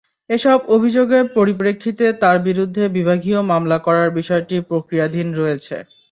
[0.29, 5.75] এসব অভিযোগের পরিপ্রেক্ষিতে তাঁর বিরুদ্ধে বিভাগীয় মামলা করার বিষয়টি প্রক্রিয়াধীন রয়েছে।